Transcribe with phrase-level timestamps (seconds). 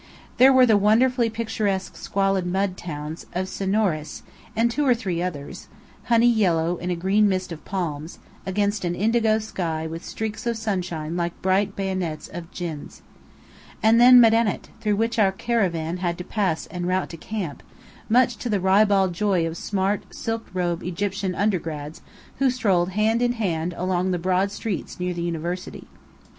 [0.37, 4.23] There were the wonderfully picturesque squalid mud towns of Senoures
[4.55, 5.67] and two or three others,
[6.05, 10.57] honey yellow in a green mist of palms, against an indigo sky with streaks of
[10.57, 13.03] sunshine like bright bayonets of Djinns.
[13.83, 17.61] And then Medinet, through which our caravan had to pass en route to camp,
[18.09, 22.01] much to the ribald joy of smart, silk robed Egyptian "undergrads"
[22.39, 25.85] who strolled hand in hand along the broad streets near the University.